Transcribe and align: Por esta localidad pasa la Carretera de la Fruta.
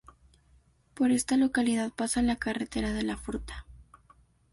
Por 0.95 1.11
esta 1.11 1.37
localidad 1.37 1.91
pasa 1.95 2.23
la 2.23 2.35
Carretera 2.37 2.91
de 2.91 3.03
la 3.03 3.17
Fruta. 3.17 3.67